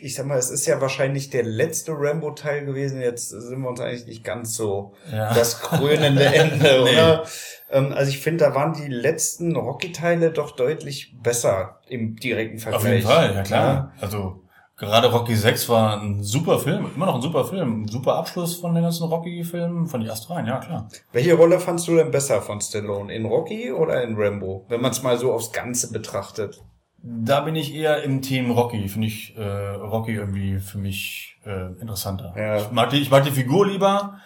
ich 0.00 0.14
sag 0.14 0.26
mal, 0.26 0.38
es 0.38 0.50
ist 0.50 0.66
ja 0.66 0.80
wahrscheinlich 0.80 1.30
der 1.30 1.42
letzte 1.44 1.92
Rambo-Teil 1.92 2.64
gewesen. 2.64 3.00
Jetzt 3.00 3.28
sind 3.28 3.60
wir 3.60 3.68
uns 3.68 3.80
eigentlich 3.80 4.06
nicht 4.06 4.24
ganz 4.24 4.54
so 4.54 4.94
Ja. 5.12 5.32
das 5.34 5.60
krönende 5.60 6.24
Ende, 6.34 6.82
Nee. 6.84 6.92
oder? 6.92 7.24
Ähm, 7.70 7.92
also 7.92 8.10
ich 8.10 8.18
finde, 8.18 8.44
da 8.44 8.54
waren 8.54 8.72
die 8.74 8.88
letzten 8.92 9.54
Rocky-Teile 9.54 10.30
doch 10.32 10.56
deutlich 10.56 11.14
besser 11.22 11.80
im 11.88 12.16
direkten 12.16 12.58
Vergleich. 12.58 12.82
Auf 12.82 12.88
jeden 12.88 13.06
Fall, 13.06 13.34
ja 13.34 13.42
klar. 13.42 13.92
Also 14.00 14.42
gerade 14.78 15.10
Rocky 15.10 15.34
6 15.34 15.68
war 15.68 16.00
ein 16.00 16.22
super 16.22 16.58
Film, 16.58 16.86
immer 16.94 17.06
noch 17.06 17.16
ein 17.16 17.22
super 17.22 17.44
Film, 17.44 17.82
ein 17.82 17.88
super 17.88 18.14
Abschluss 18.14 18.56
von 18.56 18.74
den 18.74 18.84
ganzen 18.84 19.04
Rocky-Filmen, 19.08 19.86
von 19.88 20.00
die 20.00 20.06
erst 20.06 20.30
rein, 20.30 20.46
ja 20.46 20.58
klar. 20.58 20.88
Welche 21.12 21.34
Rolle 21.34 21.60
fandst 21.60 21.88
du 21.88 21.96
denn 21.96 22.10
besser 22.10 22.40
von 22.40 22.60
Stallone? 22.60 23.12
In 23.12 23.26
Rocky 23.26 23.72
oder 23.72 24.02
in 24.02 24.16
Rambo? 24.16 24.64
Wenn 24.68 24.80
man 24.80 24.92
es 24.92 25.02
mal 25.02 25.18
so 25.18 25.32
aufs 25.32 25.52
Ganze 25.52 25.92
betrachtet. 25.92 26.62
Da 27.02 27.40
bin 27.40 27.56
ich 27.56 27.74
eher 27.74 28.02
im 28.02 28.22
Team 28.22 28.50
Rocky. 28.50 28.88
Finde 28.88 29.08
ich 29.08 29.36
äh, 29.36 29.42
Rocky 29.42 30.14
irgendwie 30.14 30.58
für 30.58 30.78
mich 30.78 31.38
äh, 31.44 31.72
interessanter. 31.80 32.34
Ja. 32.36 32.58
Ich, 32.58 32.70
mag 32.70 32.90
die, 32.90 32.98
ich 32.98 33.10
mag 33.10 33.24
die 33.24 33.30
Figur 33.30 33.66
lieber, 33.66 34.18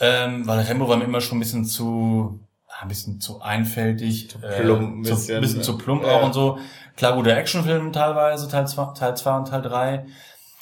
ähm, 0.00 0.46
weil 0.46 0.60
Rambo 0.60 0.88
war 0.88 0.96
mir 0.96 1.04
immer 1.04 1.20
schon 1.20 1.38
ein 1.38 1.40
bisschen 1.40 1.64
zu 1.64 2.40
ein 2.84 2.88
bisschen 2.88 3.20
zu 3.20 3.40
einfältig, 3.42 4.30
zu 4.30 4.38
plump 4.38 4.98
ein 5.00 5.04
zu, 5.04 5.14
bisschen, 5.14 5.40
bisschen 5.40 5.58
ne? 5.58 5.64
zu 5.64 5.76
plump 5.78 6.04
Ja. 6.04 6.12
auch 6.12 6.24
und 6.24 6.32
so. 6.32 6.58
Klar, 6.96 7.14
guter 7.16 7.36
Actionfilm 7.36 7.92
teilweise, 7.92 8.48
Teil 8.48 8.66
2 8.68 8.92
Teil 8.94 9.16
zwei 9.16 9.36
und 9.36 9.48
Teil 9.48 9.62
3. 9.62 10.06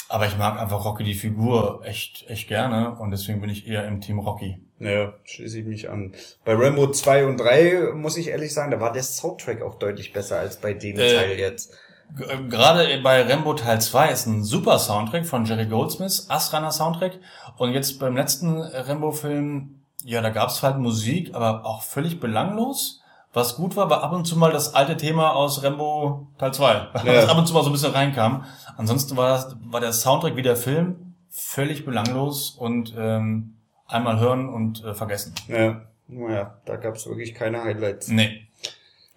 Aber 0.08 0.26
ich 0.26 0.36
mag 0.36 0.58
einfach 0.60 0.84
Rocky 0.84 1.04
die 1.04 1.14
Figur 1.14 1.80
echt, 1.84 2.24
echt 2.28 2.48
gerne 2.48 2.96
und 2.98 3.10
deswegen 3.10 3.40
bin 3.40 3.50
ich 3.50 3.66
eher 3.66 3.86
im 3.86 4.00
Team 4.00 4.18
Rocky. 4.18 4.62
Ja, 4.78 5.12
schließe 5.24 5.60
ich 5.60 5.66
mich 5.66 5.90
an. 5.90 6.12
Bei 6.44 6.54
Rambo 6.54 6.90
2 6.90 7.26
und 7.26 7.36
3 7.38 7.92
muss 7.94 8.16
ich 8.16 8.28
ehrlich 8.28 8.52
sagen, 8.52 8.70
da 8.72 8.80
war 8.80 8.92
der 8.92 9.02
Soundtrack 9.04 9.62
auch 9.62 9.76
deutlich 9.78 10.12
besser 10.12 10.38
als 10.40 10.56
bei 10.56 10.74
dem 10.74 10.98
Äh, 10.98 11.14
Teil 11.14 11.38
jetzt. 11.38 11.72
Äh, 12.18 12.42
Gerade 12.48 13.00
bei 13.02 13.22
Rambo 13.22 13.54
Teil 13.54 13.80
2 13.80 14.10
ist 14.10 14.26
ein 14.26 14.42
super 14.42 14.78
Soundtrack 14.78 15.24
von 15.24 15.44
Jerry 15.46 15.66
Goldsmith, 15.66 16.26
astreiner 16.28 16.72
Soundtrack. 16.72 17.12
Und 17.58 17.72
jetzt 17.72 17.98
beim 18.00 18.16
letzten 18.16 18.60
Rambo-Film, 18.60 19.81
ja, 20.04 20.20
da 20.20 20.30
gab's 20.30 20.62
halt 20.62 20.78
Musik, 20.78 21.34
aber 21.34 21.64
auch 21.64 21.82
völlig 21.82 22.20
belanglos. 22.20 23.00
Was 23.32 23.56
gut 23.56 23.76
war, 23.76 23.88
war 23.88 24.02
ab 24.02 24.12
und 24.12 24.26
zu 24.26 24.36
mal 24.36 24.52
das 24.52 24.74
alte 24.74 24.96
Thema 24.96 25.32
aus 25.32 25.62
Rambo 25.62 26.28
Teil 26.38 26.52
2, 26.52 26.88
was 27.04 27.28
ab 27.28 27.38
und 27.38 27.46
zu 27.46 27.54
mal 27.54 27.62
so 27.62 27.70
ein 27.70 27.72
bisschen 27.72 27.92
reinkam. 27.92 28.44
Ansonsten 28.76 29.16
war, 29.16 29.30
das, 29.30 29.56
war 29.64 29.80
der 29.80 29.92
Soundtrack 29.92 30.36
wie 30.36 30.42
der 30.42 30.56
Film 30.56 31.14
völlig 31.30 31.84
belanglos 31.84 32.50
und 32.50 32.94
ähm, 32.96 33.56
einmal 33.86 34.20
hören 34.20 34.48
und 34.48 34.84
äh, 34.84 34.94
vergessen. 34.94 35.34
Ja, 35.48 35.82
naja, 36.08 36.58
da 36.66 36.76
gab 36.76 36.96
es 36.96 37.06
wirklich 37.06 37.34
keine 37.34 37.64
Highlights. 37.64 38.08
Nee. 38.08 38.48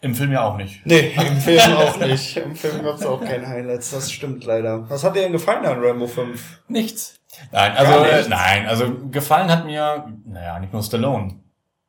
Im 0.01 0.13
Film 0.13 0.31
ja 0.31 0.43
auch 0.43 0.55
nicht. 0.55 0.85
Nee, 0.85 1.13
im 1.27 1.37
Film 1.37 1.73
auch 1.73 1.97
nicht. 1.97 2.37
Im 2.37 2.55
Film 2.55 2.83
gab 2.83 2.95
es 2.95 3.05
auch 3.05 3.19
keine 3.19 3.47
Highlights, 3.47 3.91
das 3.91 4.11
stimmt 4.11 4.45
leider. 4.45 4.89
Was 4.89 5.03
hat 5.03 5.15
dir 5.15 5.23
denn 5.23 5.31
gefallen 5.31 5.65
an 5.65 5.83
Rambo 5.83 6.07
5? 6.07 6.61
Nichts. 6.67 7.19
Nein, 7.51 7.71
also 7.77 8.29
nein, 8.29 8.67
also 8.67 9.07
gefallen 9.09 9.49
hat 9.49 9.65
mir, 9.65 10.13
naja, 10.25 10.59
nicht 10.59 10.73
nur 10.73 10.83
Stallone. 10.83 11.39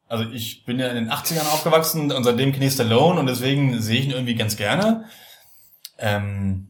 Also 0.08 0.25
ich 0.31 0.64
bin 0.64 0.78
ja 0.78 0.88
in 0.88 0.94
den 0.94 1.10
80ern 1.10 1.52
aufgewachsen 1.52 2.12
und 2.12 2.25
seitdem 2.25 2.52
kenne 2.52 2.66
ich 2.66 2.75
Stallone 2.75 3.18
und 3.18 3.26
deswegen 3.26 3.80
sehe 3.80 3.99
ich 3.99 4.06
ihn 4.06 4.12
irgendwie 4.12 4.37
ganz 4.37 4.56
gerne. 4.56 5.04
Ähm, 5.99 6.68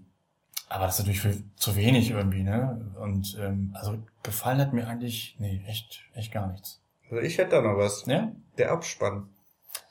aber 0.68 0.86
das 0.86 0.94
ist 0.94 1.00
natürlich 1.00 1.20
für, 1.20 1.34
zu 1.56 1.76
wenig 1.76 2.10
irgendwie, 2.10 2.42
ne? 2.42 2.92
Und 3.00 3.36
ähm, 3.40 3.70
also 3.74 3.98
gefallen 4.22 4.60
hat 4.60 4.72
mir 4.72 4.88
eigentlich, 4.88 5.36
nee, 5.38 5.62
echt, 5.66 6.02
echt 6.14 6.32
gar 6.32 6.50
nichts. 6.50 6.80
Also 7.10 7.22
ich 7.22 7.38
hätte 7.38 7.50
da 7.50 7.60
noch 7.60 7.76
was. 7.76 8.04
Ja? 8.06 8.32
Der 8.58 8.72
Abspann. 8.72 9.28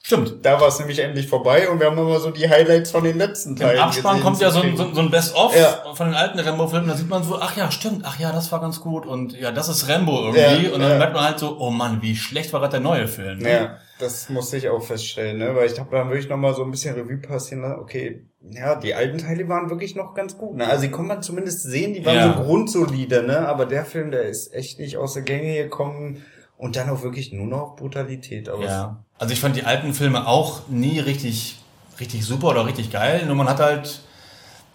Stimmt. 0.06 0.46
Da 0.46 0.62
war 0.62 0.68
es 0.68 0.78
nämlich 0.78 1.00
endlich 1.00 1.28
vorbei 1.28 1.68
und 1.68 1.80
wir 1.80 1.88
haben 1.88 1.98
immer 1.98 2.20
so 2.20 2.30
die 2.30 2.48
Highlights 2.48 2.92
von 2.92 3.04
den 3.04 3.18
letzten 3.18 3.56
Teilen 3.56 3.78
Im 3.78 3.84
Abspann 3.86 4.18
gesehen. 4.18 4.24
kommt 4.24 4.40
ja 4.40 4.52
so 4.52 4.62
ein, 4.62 4.78
so, 4.78 5.02
ein 5.02 5.10
Best-of 5.10 5.56
Ja. 5.58 5.96
von 5.96 6.10
den 6.10 6.16
alten 6.16 6.38
Rambo-Filmen, 6.38 6.88
da 6.88 6.94
sieht 6.94 7.10
man 7.10 7.24
so, 7.24 7.40
ach 7.42 7.58
ja, 7.58 7.72
stimmt, 7.72 8.04
ach 8.06 8.20
ja, 8.20 8.32
das 8.32 8.52
war 8.52 8.62
ganz 8.62 8.82
gut 8.82 9.08
und 9.08 9.34
ja, 9.34 9.52
das 9.52 9.68
ist 9.68 9.90
Rambo 9.90 10.32
irgendwie. 10.32 10.68
Ja, 10.68 10.74
und 10.76 10.80
dann 10.82 10.92
ja. 10.92 10.98
merkt 11.00 11.16
man 11.16 11.24
halt 11.24 11.40
so, 11.40 11.58
oh 11.58 11.72
Mann, 11.72 12.04
wie 12.04 12.16
schlecht 12.16 12.54
war 12.54 12.60
gerade 12.60 12.74
der 12.74 12.82
neue 12.82 13.08
Film. 13.08 13.40
ne? 13.40 13.52
Ja, 13.52 13.78
das 13.98 14.30
musste 14.30 14.58
ich 14.58 14.70
auch 14.70 14.84
feststellen, 14.84 15.40
ne? 15.40 15.56
weil 15.56 15.72
ich 15.72 15.80
habe 15.80 15.90
dann 15.90 16.08
wirklich 16.10 16.30
nochmal 16.30 16.54
so 16.54 16.64
ein 16.64 16.70
bisschen 16.70 16.94
Revue 16.94 17.18
passieren 17.18 17.64
lassen. 17.64 17.80
Okay, 17.80 18.28
ja, 18.48 18.76
die 18.76 18.94
alten 18.94 19.18
Teile 19.18 19.50
waren 19.50 19.72
wirklich 19.72 19.96
noch 19.96 20.14
ganz 20.14 20.38
gut. 20.38 20.58
Ne? 20.58 20.68
Also 20.68 20.84
die 20.84 20.92
kann 20.92 21.08
man 21.08 21.24
zumindest 21.24 21.64
sehen, 21.64 21.96
die 21.96 22.06
waren 22.06 22.36
so 22.38 22.44
grundsolide, 22.44 23.24
ne? 23.24 23.40
aber 23.48 23.66
der 23.66 23.86
Film, 23.86 24.12
der 24.12 24.26
ist 24.26 24.54
echt 24.54 24.78
nicht 24.78 24.98
aus 24.98 25.16
der 25.16 25.24
Gänge 25.24 25.64
gekommen 25.64 26.24
und 26.58 26.76
dann 26.76 26.90
auch 26.90 27.02
wirklich 27.04 27.32
nur 27.34 27.48
noch 27.48 27.76
Brutalität 27.76 28.50
aus. 28.50 28.64
Ja. 28.64 28.98
Also 29.18 29.34
ich 29.34 29.40
fand 29.40 29.56
die 29.56 29.64
alten 29.64 29.94
Filme 29.94 30.28
auch 30.28 30.68
nie 30.68 31.00
richtig, 31.00 31.58
richtig 32.00 32.26
super 32.26 32.50
oder 32.50 32.66
richtig 32.66 32.92
geil. 32.92 33.24
Nur 33.26 33.36
man 33.36 33.48
hat 33.48 33.60
halt 33.60 34.02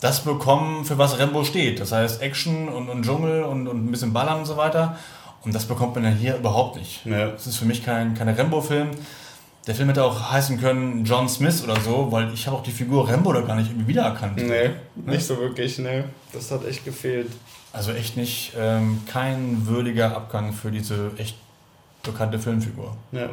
das 0.01 0.21
bekommen, 0.21 0.85
für 0.85 0.99
was 0.99 1.19
Rambo 1.19 1.45
steht. 1.45 1.81
Das 1.81 1.93
heißt 1.93 2.23
Action 2.23 2.69
und, 2.69 2.89
und 2.89 3.05
Dschungel 3.05 3.43
und, 3.45 3.69
und 3.69 3.87
ein 3.87 3.91
bisschen 3.91 4.13
Ballern 4.13 4.41
und 4.41 4.47
so 4.47 4.57
weiter. 4.57 4.97
Und 5.43 5.55
das 5.55 5.65
bekommt 5.65 5.95
man 5.95 6.05
dann 6.05 6.15
hier 6.15 6.37
überhaupt 6.37 6.77
nicht. 6.77 7.05
Ja. 7.07 7.29
Das 7.29 7.47
ist 7.47 7.57
für 7.57 7.65
mich 7.65 7.85
kein, 7.85 8.15
kein 8.15 8.29
Rambo-Film. 8.29 8.91
Der 9.67 9.75
Film 9.75 9.89
hätte 9.89 10.05
auch 10.05 10.31
heißen 10.33 10.59
können 10.59 11.05
John 11.05 11.29
Smith 11.29 11.63
oder 11.63 11.79
so, 11.81 12.11
weil 12.11 12.33
ich 12.33 12.47
habe 12.47 12.57
auch 12.57 12.63
die 12.63 12.71
Figur 12.71 13.09
Rambo 13.09 13.33
da 13.33 13.43
gar 13.43 13.57
nicht 13.57 13.71
irgendwie 13.71 13.89
wiedererkannt. 13.89 14.37
Nee, 14.37 14.71
nicht 14.97 15.25
so 15.25 15.39
wirklich, 15.39 15.79
ne. 15.79 16.05
Das 16.33 16.51
hat 16.51 16.67
echt 16.67 16.85
gefehlt. 16.85 17.31
Also 17.73 17.93
echt 17.93 18.17
nicht, 18.17 18.53
ähm, 18.59 19.03
kein 19.07 19.67
würdiger 19.67 20.17
Abgang 20.17 20.53
für 20.55 20.71
diese 20.71 21.13
echt 21.19 21.37
bekannte 22.03 22.39
Filmfigur. 22.39 22.97
Ja. 23.13 23.31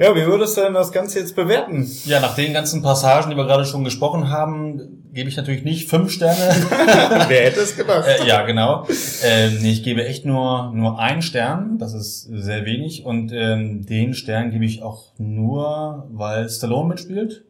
Ja, 0.00 0.14
wie 0.16 0.24
würdest 0.24 0.56
du 0.56 0.62
denn 0.62 0.72
das 0.72 0.92
Ganze 0.92 1.18
jetzt 1.18 1.36
bewerten? 1.36 1.86
Ja, 2.06 2.20
nach 2.20 2.34
den 2.34 2.54
ganzen 2.54 2.80
Passagen, 2.80 3.28
die 3.28 3.36
wir 3.36 3.44
gerade 3.44 3.66
schon 3.66 3.84
gesprochen 3.84 4.30
haben, 4.30 5.04
gebe 5.12 5.28
ich 5.28 5.36
natürlich 5.36 5.62
nicht 5.62 5.90
fünf 5.90 6.10
Sterne. 6.10 6.38
Wer 7.28 7.44
hätte 7.44 7.60
es 7.60 7.76
gedacht? 7.76 8.08
äh, 8.08 8.26
ja, 8.26 8.46
genau. 8.46 8.86
Ähm, 9.22 9.58
nee, 9.60 9.72
ich 9.72 9.82
gebe 9.82 10.06
echt 10.06 10.24
nur 10.24 10.72
nur 10.72 10.98
einen 10.98 11.20
Stern. 11.20 11.76
Das 11.76 11.92
ist 11.92 12.22
sehr 12.22 12.64
wenig. 12.64 13.04
Und 13.04 13.30
ähm, 13.34 13.84
den 13.84 14.14
Stern 14.14 14.50
gebe 14.50 14.64
ich 14.64 14.82
auch 14.82 15.12
nur, 15.18 16.06
weil 16.10 16.48
Stallone 16.48 16.88
mitspielt. 16.88 17.44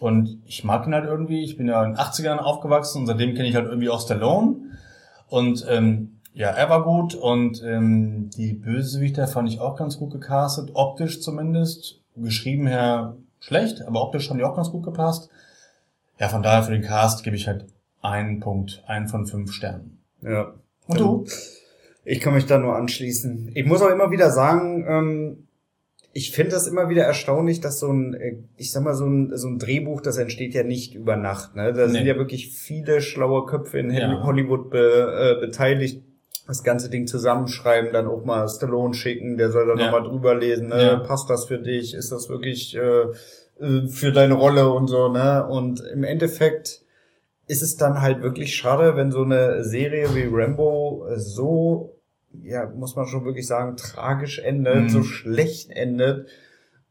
Und 0.00 0.40
ich 0.44 0.64
mag 0.64 0.88
ihn 0.88 0.92
halt 0.94 1.04
irgendwie. 1.04 1.44
Ich 1.44 1.56
bin 1.56 1.68
ja 1.68 1.84
in 1.84 1.92
den 1.92 2.00
80ern 2.00 2.38
aufgewachsen 2.38 3.02
und 3.02 3.06
seitdem 3.06 3.36
kenne 3.36 3.48
ich 3.48 3.54
halt 3.54 3.66
irgendwie 3.66 3.90
auch 3.90 4.00
Stallone. 4.00 4.56
Und 5.28 5.64
ähm, 5.68 6.15
ja, 6.36 6.50
er 6.50 6.68
war 6.68 6.84
gut 6.84 7.14
und 7.14 7.62
ähm, 7.64 8.28
die 8.36 8.52
Bösewichter 8.52 9.26
fand 9.26 9.48
ich 9.48 9.58
auch 9.58 9.76
ganz 9.76 9.98
gut 9.98 10.12
gecastet, 10.12 10.70
optisch 10.74 11.20
zumindest. 11.22 12.00
Geschrieben 12.14 12.66
her 12.66 13.16
schlecht, 13.40 13.82
aber 13.82 14.02
optisch 14.02 14.28
haben 14.30 14.38
die 14.38 14.44
auch 14.44 14.54
ganz 14.56 14.70
gut 14.70 14.84
gepasst. 14.84 15.28
Ja, 16.18 16.28
von 16.28 16.42
daher 16.42 16.62
für 16.62 16.72
den 16.72 16.82
Cast 16.82 17.24
gebe 17.24 17.36
ich 17.36 17.46
halt 17.48 17.64
einen 18.02 18.40
Punkt, 18.40 18.82
einen 18.86 19.08
von 19.08 19.26
fünf 19.26 19.52
Sternen. 19.52 19.98
Ja. 20.22 20.52
Und 20.86 21.00
du? 21.00 21.24
Ich 22.04 22.20
kann 22.20 22.34
mich 22.34 22.46
da 22.46 22.58
nur 22.58 22.76
anschließen. 22.76 23.50
Ich 23.54 23.66
muss 23.66 23.82
auch 23.82 23.90
immer 23.90 24.10
wieder 24.10 24.30
sagen, 24.30 24.86
ähm, 24.88 25.46
ich 26.12 26.30
finde 26.30 26.52
das 26.52 26.66
immer 26.66 26.88
wieder 26.88 27.02
erstaunlich, 27.04 27.60
dass 27.60 27.80
so 27.80 27.90
ein, 27.92 28.14
äh, 28.14 28.36
ich 28.56 28.70
sag 28.72 28.82
mal, 28.84 28.94
so 28.94 29.06
ein, 29.06 29.36
so 29.36 29.48
ein 29.48 29.58
Drehbuch, 29.58 30.00
das 30.00 30.16
entsteht 30.16 30.54
ja 30.54 30.62
nicht 30.62 30.94
über 30.94 31.16
Nacht. 31.16 31.56
Ne? 31.56 31.72
Da 31.72 31.86
Nee. 31.86 31.92
sind 31.92 32.06
ja 32.06 32.16
wirklich 32.16 32.52
viele 32.52 33.00
schlaue 33.00 33.44
Köpfe 33.46 33.78
in 33.78 33.90
Ja. 33.90 34.22
Hollywood 34.22 34.70
be, 34.70 35.36
äh, 35.36 35.40
beteiligt. 35.40 36.02
Das 36.46 36.62
ganze 36.62 36.88
Ding 36.90 37.06
zusammenschreiben, 37.06 37.92
dann 37.92 38.06
auch 38.06 38.24
mal 38.24 38.48
Stallone 38.48 38.94
schicken, 38.94 39.36
der 39.36 39.50
soll 39.50 39.66
dann 39.66 39.78
Ja. 39.78 39.86
nochmal 39.90 40.08
drüber 40.08 40.34
lesen, 40.34 40.68
ne? 40.68 40.80
Ja. 40.82 40.96
passt 40.98 41.28
das 41.28 41.46
für 41.46 41.58
dich, 41.58 41.94
ist 41.94 42.12
das 42.12 42.28
wirklich 42.28 42.76
äh, 42.76 43.06
äh, 43.64 43.88
für 43.88 44.12
deine 44.12 44.34
Rolle 44.34 44.70
und 44.70 44.86
so, 44.86 45.08
ne? 45.08 45.44
Und 45.46 45.80
im 45.92 46.04
Endeffekt 46.04 46.82
ist 47.48 47.62
es 47.62 47.76
dann 47.76 48.00
halt 48.00 48.22
wirklich 48.22 48.54
schade, 48.54 48.96
wenn 48.96 49.10
so 49.10 49.22
eine 49.22 49.64
Serie 49.64 50.14
wie 50.14 50.28
Rambo 50.30 51.06
so, 51.16 51.96
ja, 52.42 52.66
muss 52.74 52.94
man 52.96 53.06
schon 53.06 53.24
wirklich 53.24 53.46
sagen, 53.46 53.76
tragisch 53.76 54.38
endet, 54.38 54.84
Mhm. 54.84 54.88
so 54.88 55.02
schlecht 55.02 55.70
endet, 55.70 56.28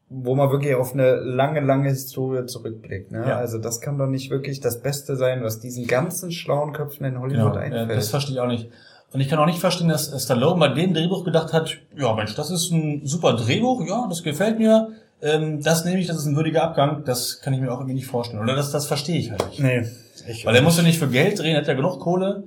wo 0.10 0.36
man 0.36 0.52
wirklich 0.52 0.76
auf 0.76 0.94
eine 0.94 1.16
lange, 1.16 1.62
lange 1.62 1.90
Historie 1.90 2.46
zurückblickt. 2.46 3.12
Ne? 3.12 3.26
Ja. 3.28 3.38
Also 3.38 3.58
das 3.58 3.80
kann 3.82 3.98
doch 3.98 4.08
nicht 4.08 4.30
wirklich 4.32 4.60
das 4.60 4.82
Beste 4.82 5.16
sein, 5.16 5.44
was 5.44 5.60
diesen 5.60 5.88
ganzen 5.88 6.32
schlauen 6.32 6.74
Köpfen 6.74 7.06
in 7.06 7.20
Hollywood 7.20 7.54
Genau, 7.54 7.56
einfällt. 7.56 7.98
das 7.98 8.10
verstehe 8.10 8.36
ich 8.36 8.40
auch 8.42 8.48
nicht. 8.48 8.70
Und 9.12 9.22
ich 9.22 9.30
kann 9.30 9.40
auch 9.40 9.46
nicht 9.46 9.60
verstehen, 9.60 9.88
dass 9.88 10.24
Stallone 10.24 10.60
bei 10.60 10.68
dem 10.70 10.94
Drehbuch 10.94 11.24
gedacht 11.24 11.54
hat, 11.54 11.78
ja 11.96 12.14
Mensch, 12.14 12.36
das 12.36 12.52
ist 12.52 12.72
ein 12.72 13.06
super 13.06 13.34
Drehbuch, 13.34 13.86
ja, 13.88 14.08
das 14.10 14.24
gefällt 14.24 14.60
mir, 14.60 14.90
ähm, 15.22 15.62
das 15.64 15.86
nehme 15.86 16.00
ich, 16.00 16.08
das 16.08 16.18
ist 16.18 16.26
ein 16.26 16.36
würdiger 16.36 16.64
Abgang, 16.64 17.04
das 17.06 17.40
kann 17.42 17.54
ich 17.54 17.62
mir 17.62 17.72
auch 17.72 17.80
irgendwie 17.80 17.96
nicht 17.96 18.08
vorstellen. 18.08 18.44
Oder 18.44 18.56
das, 18.56 18.72
das 18.72 18.88
verstehe 18.88 19.18
ich 19.18 19.32
halt 19.32 19.48
nicht. 19.48 19.60
nee, 19.60 19.88
ich 20.28 20.46
Weil 20.46 20.56
er 20.56 20.62
muss 20.62 20.78
ja 20.78 20.84
nicht 20.84 21.00
für 21.00 21.08
Geld 21.08 21.40
drehen, 21.40 21.56
er 21.56 21.62
hat 21.62 21.68
ja 21.68 21.74
genug 21.74 22.00
Kohle. 22.00 22.44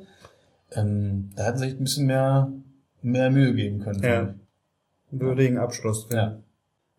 Ähm, 0.73 1.31
da 1.35 1.45
hätten 1.45 1.59
sie 1.59 1.71
sich 1.71 1.81
ein 1.81 1.85
bisschen 1.85 2.07
mehr, 2.07 2.53
mehr 3.01 3.31
Mühe 3.31 3.55
geben 3.55 3.81
können. 3.81 4.03
Ja. 4.03 4.35
würdigen 5.11 5.59
Abschluss. 5.59 6.07
ja. 6.13 6.39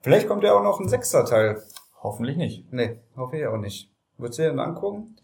Vielleicht 0.01 0.27
kommt 0.27 0.43
ja 0.43 0.53
auch 0.53 0.63
noch 0.63 0.79
ein 0.79 0.87
sechster 0.87 1.25
Teil. 1.25 1.61
Hoffentlich 2.01 2.37
nicht. 2.37 2.71
Nee, 2.71 2.99
hoffe 3.17 3.37
ich 3.37 3.45
auch 3.45 3.57
nicht. 3.57 3.89
Würdest 4.17 4.39
du 4.39 4.43
dir 4.43 4.49
den 4.49 4.59
angucken? 4.59 5.17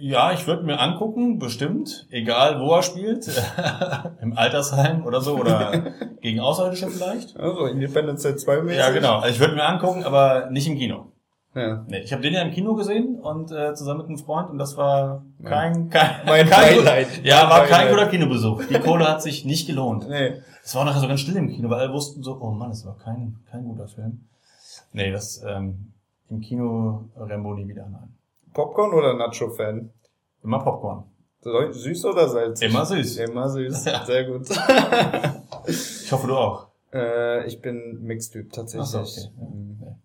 Ja, 0.00 0.32
ich 0.32 0.46
würde 0.46 0.62
mir 0.62 0.78
angucken, 0.78 1.38
bestimmt. 1.38 2.06
Egal, 2.10 2.60
wo 2.60 2.72
er 2.74 2.82
spielt. 2.82 3.28
Im 4.20 4.36
Altersheim 4.36 5.04
oder 5.04 5.20
so. 5.20 5.36
Oder 5.36 5.92
gegen 6.20 6.40
Außerirdische 6.40 6.88
vielleicht. 6.88 7.36
Also 7.36 7.66
Independence 7.66 8.22
Day 8.22 8.36
2 8.36 8.62
mäßig? 8.62 8.78
Ja, 8.78 8.90
genau. 8.90 9.16
Also 9.16 9.28
ich 9.28 9.40
würde 9.40 9.54
mir 9.54 9.64
angucken, 9.64 10.04
aber 10.04 10.50
nicht 10.50 10.68
im 10.68 10.76
Kino. 10.78 11.12
Ja. 11.54 11.84
Nee, 11.88 12.00
ich 12.00 12.12
habe 12.12 12.22
den 12.22 12.34
ja 12.34 12.42
im 12.42 12.52
Kino 12.52 12.74
gesehen 12.74 13.18
und 13.18 13.50
äh, 13.50 13.74
zusammen 13.74 14.00
mit 14.00 14.08
einem 14.08 14.18
Freund 14.18 14.50
und 14.50 14.58
das 14.58 14.76
war 14.76 15.24
kein, 15.42 15.90
kein, 15.90 16.10
Mein 16.26 16.48
kein 16.48 16.76
Beileid. 16.76 17.24
Ja, 17.24 17.42
Mein 17.42 17.50
war 17.50 17.66
kein 17.66 17.88
guter 17.88 18.06
Kinobesuch. 18.06 18.64
Die 18.66 18.78
Kohle 18.78 19.08
hat 19.08 19.22
sich 19.22 19.44
nicht 19.44 19.66
gelohnt. 19.66 20.08
Nee. 20.08 20.34
Es 20.62 20.74
war 20.74 20.84
nachher 20.84 21.00
so 21.00 21.08
ganz 21.08 21.20
still 21.20 21.36
im 21.36 21.48
Kino, 21.48 21.68
weil 21.70 21.80
alle 21.80 21.92
wussten 21.92 22.22
so, 22.22 22.38
oh 22.40 22.50
Mann, 22.50 22.68
das 22.68 22.84
war 22.86 22.96
kein, 22.98 23.36
kein 23.50 23.64
guter 23.64 23.88
Film. 23.88 24.20
Nee, 24.92 25.10
das 25.10 25.42
ähm, 25.44 25.92
im 26.30 26.40
Kino 26.40 27.08
Rambo 27.16 27.54
nie 27.54 27.66
wieder, 27.66 27.88
nein. 27.90 28.14
Popcorn 28.52 28.92
oder 28.92 29.14
Nacho-Fan? 29.14 29.90
Immer 30.42 30.58
Popcorn. 30.60 31.04
Süß 31.42 32.04
oder 32.06 32.28
salzig? 32.28 32.68
Immer 32.70 32.84
süß. 32.84 33.16
Immer 33.18 33.48
süß. 33.48 33.84
Ja. 33.84 34.04
Sehr 34.06 34.24
gut. 34.24 34.48
Ich 35.66 36.12
hoffe, 36.12 36.26
du 36.26 36.36
auch. 36.36 36.68
äh, 36.92 37.46
ich 37.46 37.60
bin 37.60 38.02
Mixtyp 38.02 38.52
tatsächlich. 38.52 38.88
Ach 39.00 39.06
so, 39.06 39.20
okay. 39.20 39.30
Ja. 39.40 39.46
Mhm. 39.46 39.78
Nee. 39.80 39.96